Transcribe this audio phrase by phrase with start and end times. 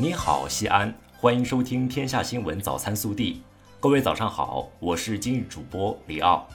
[0.00, 3.34] 你好，西安，欢迎收听《天下新闻早餐速递》。
[3.78, 6.48] 各位早上好，我是今日主播李奥。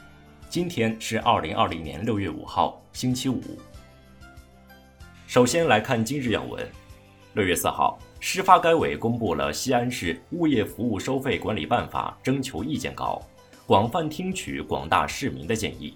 [0.50, 3.40] 今天是二零二零年六月五号，星期五。
[5.28, 6.68] 首先来看今日要闻。
[7.36, 13.22] 六月四号，市发改委公布了《西安市物业服务收费管理办法》征求意见稿，
[13.68, 15.96] 广泛听取广大市民的建议。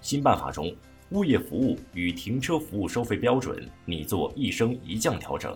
[0.00, 0.74] 新办法中，
[1.10, 5.54] 物业服务与停车服务收费标准拟做一升一降调整。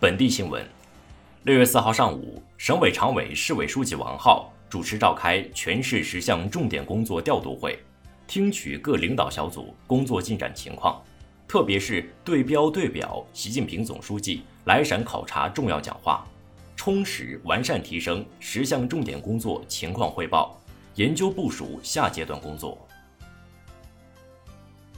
[0.00, 0.64] 本地新闻：
[1.42, 7.76] 六月四号上午，省委常委、市委书记王浩主持召开全市十项重点工作调度会，
[8.24, 11.02] 听取各领导小组工作进展情况，
[11.48, 16.24] 特别是对标对表习近平总书记来陕考察重要讲话。
[16.76, 20.56] 充实完善提升十项重点工作情况汇报，
[20.94, 22.78] 研究部署下阶段工作。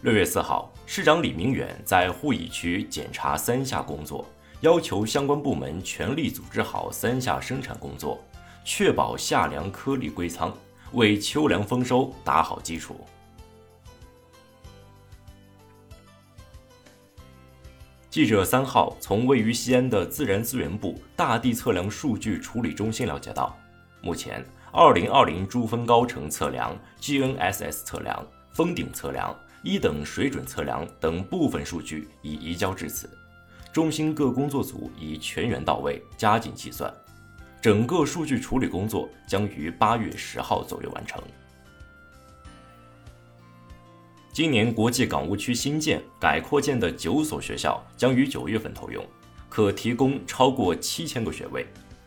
[0.03, 4.27] 六月四号，市长李明远在鄠邑区检查三下工作，
[4.61, 8.23] 要求相关部门全力组织好三下生产工作，
[8.63, 10.55] 确保夏粮颗粒归仓，
[10.93, 13.01] 为秋粮丰收打好基础。
[18.11, 23.57] 记者三号从位于西安的自然资源部大地测量数据处理中心了解到，
[24.03, 33.09] 目前2020珠峰高程测量、GNSS 测量、峰顶测量、一等水准测量等部分数据已移交至此，
[33.73, 36.93] 中心各工作组已全员到位，加紧计算，
[37.63, 41.23] 整个数据处理工作将于八月十号左右完成。
[44.33, 49.07] 今年国际港务区新建、改扩建的九所学校将于九月份投用，
[49.49, 51.65] 可提供超过七千个学位。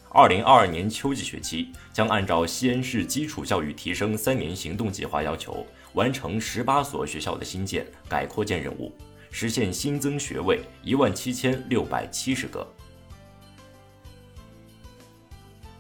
[0.09, 8.91] 二零二二年秋季学期将按照西安市基础教育提升三年行动计划要求，完成十八所学校的新建、改扩建任务，
[9.33, 12.65] 实现新增学位一万七千六百七十个。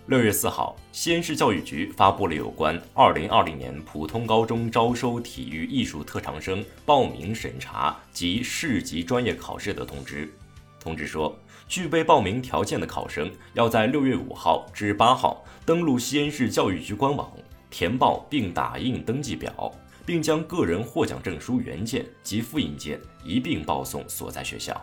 [0.07, 10.33] 六月四号，西安市教育局发布了有关二零二零年普通高中招收体育艺术特长生报名审查及市级专业考试的通知。
[10.79, 11.37] 通知说，
[11.67, 17.31] 具备报名条件的考生要在六月五号至八号登录西安市教育局官网，
[17.69, 19.71] 填报并打印登记表，
[20.05, 24.79] 并将个人获奖证书原件及复印件一并报送所在学校。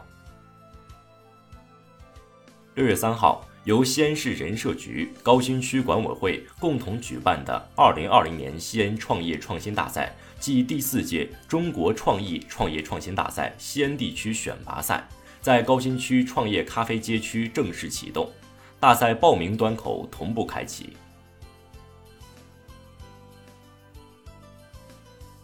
[2.75, 3.45] 六月三号。
[3.65, 15.07] 由西安市人社局、高新区管委会共同举办的二零二零年西安创业创新大赛暨第四届中国创意创业创新大赛西安地区选拔赛，
[15.43, 18.31] 在高新区创业咖啡街区正式启动，
[18.81, 20.97] 大赛报名端口同步开启。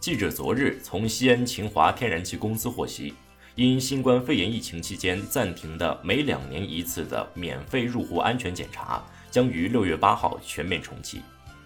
[0.07, 3.13] 记者昨日从西安秦华天然气公司获悉。
[3.55, 11.21] 因新冠肺炎疫情期间暂停的每两年一次的免费入户安全检查，将于六月八号全面重启。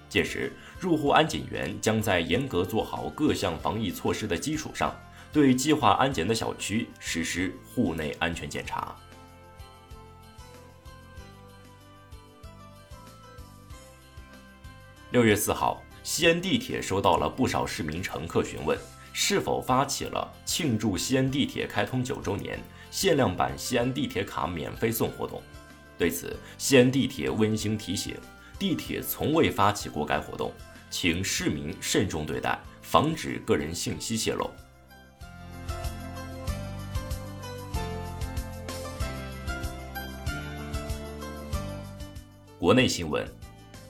[0.10, 4.92] 届时，入户安检员将在严格做好各项防疫措施的基础上，
[5.32, 8.96] 对计划安检的小区实施户内安全检查。
[15.12, 15.84] 六月四号，
[16.14, 18.78] 西安地铁收到了不少市民乘客询问。
[19.14, 25.42] 是否发起了庆祝西安地铁开通九周年限量版西安地铁卡免费送活动？
[25.98, 28.14] 对此，西安地铁温馨提醒：
[28.60, 30.52] 地铁从未发起过该活动，
[30.90, 34.50] 请市民慎重对待，防止个人信息泄露。
[42.60, 43.26] 国内新闻，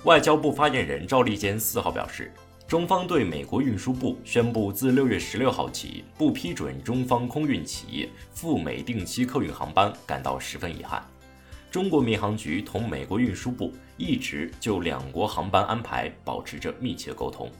[0.04, 2.32] 外交部发言人赵立坚四号表示。
[2.68, 11.06] 中方对美国运输部宣布自六月十六号起不批准中方空运企业赴美定期客运航班感到十分遗憾。
[11.70, 17.52] 中国民航局同美国运输部一直就两国航班安排保持着密切沟通，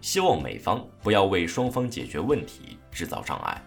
[0.00, 3.62] 希望美方不要为双方解决问题制造障碍。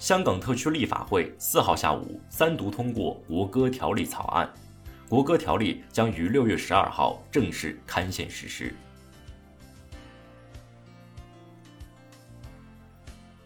[0.00, 4.50] 香港特区立法会四号下午三读通过国歌条例草案。
[5.10, 8.74] 国歌条例将于六月十二号正式刊宪实施。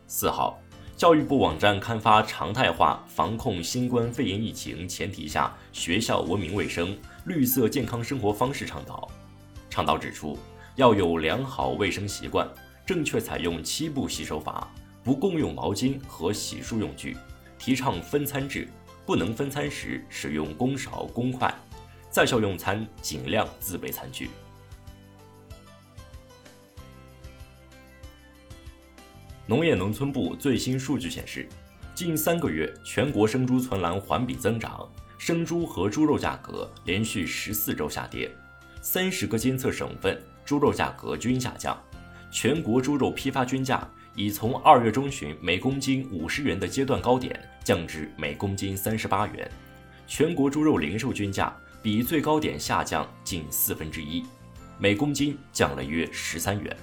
[0.06, 0.56] 四号，
[0.96, 9.10] 教育部网站刊发常态化防控新冠肺炎疫情前提下学校文明卫生、绿色健康生活方式倡导。
[9.68, 10.38] 倡导指出，
[10.76, 12.48] 要有良好卫生习惯，
[12.86, 14.72] 正确采用七步洗手法，
[15.04, 17.16] 不共用毛巾和洗漱用具，
[17.58, 18.66] 提倡分餐制。
[19.06, 21.54] 不能分餐时使用公勺公筷，
[22.08, 24.30] 在校用餐尽量自备餐具。
[29.44, 31.46] 农业农村部最新数据显示，
[31.94, 38.34] 近三个月全国生猪存栏环比增长，生猪和猪肉价格连续十四周下跌，
[38.80, 41.78] 三十个监测省份猪肉价格均下降，
[42.30, 49.50] 全国猪肉批发均价已从二月中旬每公斤五十元的阶段高点降至每公斤三十八元，
[50.06, 54.24] 全国猪肉零售均价比最高点下降近四分之一，
[54.78, 56.76] 每公斤降了约十三元。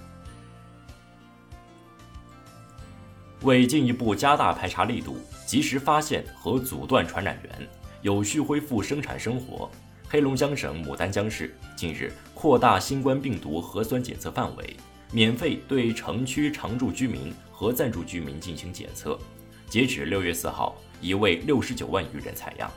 [3.43, 5.17] 为进一步加大排查力度，
[5.47, 7.67] 及时发现和阻断传染源，
[8.01, 9.71] 有序恢复生产生活，
[10.07, 14.75] 黑龙江省牡丹江市近日扩大新冠病毒核酸检测范围，
[15.13, 19.19] 免费对城区常住居民和暂住居民进行检测。
[19.67, 22.71] 截止六月四号，已为六十九万余人采样。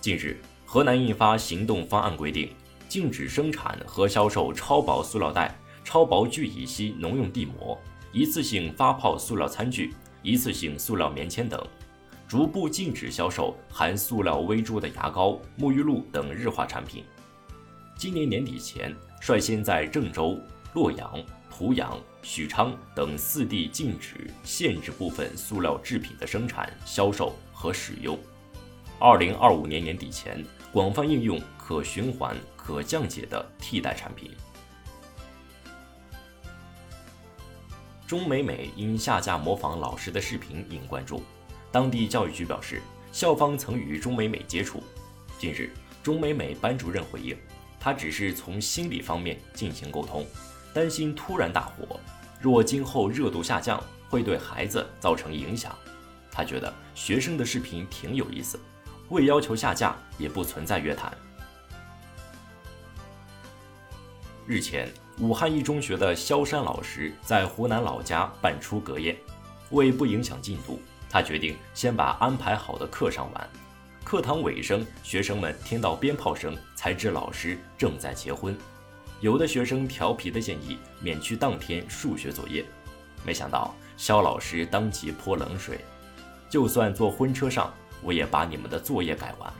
[0.00, 2.50] 近日，河南印发行动方案，规定
[2.88, 5.56] 禁止生产和销售超薄塑料袋。
[5.82, 7.76] 超薄聚乙烯农用地膜、
[8.12, 11.60] 一次性发泡塑料餐具、一次性塑料棉签等，
[12.28, 17.02] 逐步禁止销售含塑料微珠的牙膏、沐浴露等日化产品。
[18.00, 20.40] 今年年底前，率先在郑州、
[20.72, 28.18] 洛阳、濮阳、许昌等四地禁止、限制部分塑料制品的生产、销售和使用。
[28.98, 30.42] 二零二五年年底前，
[30.72, 34.30] 广泛应用可循环、可降解的替代产品。
[38.06, 41.22] 钟美美因下架模仿老师的视频引关注，
[41.70, 42.80] 当地教育局表示，
[43.12, 44.82] 校方曾与钟美美接触。
[45.38, 45.68] 近日，
[46.02, 47.36] 钟美美班主任回应，
[47.80, 50.26] 他只是从心理方面进行沟通，
[50.74, 51.98] 担心突然大火，
[52.38, 55.74] 若今后热度下降，会对孩子造成影响。
[56.30, 58.60] 他觉得学生的视频挺有意思，
[59.08, 61.10] 未要求下架，也不存在约谈。
[64.46, 64.88] 日前，
[65.18, 69.16] 武汉一中学的萧山老师在湖南老家办出格宴，
[69.70, 73.50] 为不影响进度，他决定先把安排好的课上完。
[74.10, 78.58] 课堂尾声，学生们听到鞭炮声才知老师正在结婚。
[79.20, 82.64] 有的学生调皮的建议免去当天数学作业，
[83.24, 85.78] 没想到肖老师当即泼冷水
[86.50, 87.72] ：“就算坐婚车上，
[88.02, 89.52] 我也把你们的作业改完。”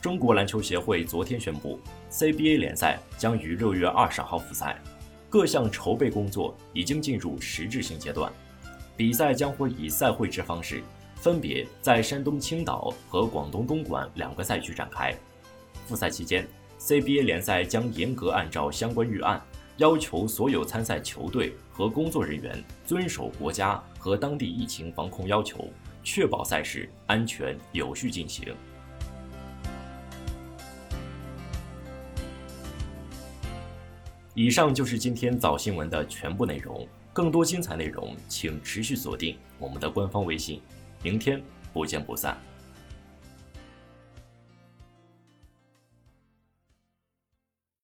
[0.00, 1.80] 中国篮球协会昨天宣布
[2.12, 4.80] ，CBA 联赛将于六月二十号复赛，
[5.28, 8.32] 各项筹备工作已经进入实质性阶段。
[8.96, 10.80] 比赛将会以赛会制方式，
[11.16, 15.14] 分别在山东青岛和广东东莞两个赛区展开。
[15.86, 16.46] 复赛期间
[16.78, 19.42] ，CBA 联赛将严格按照相关预案，
[19.78, 25.68] 要求所有参赛球队和工作人员遵守国家和当地疫情防控要求，
[26.02, 28.54] 确保赛事安全有序进行。
[34.34, 36.86] 以上就是今天早新闻的全部内容。
[37.12, 40.60] 更多精彩内容，请持续锁定我们的官方微信。
[41.04, 41.40] 明天
[41.70, 42.34] 不见不散。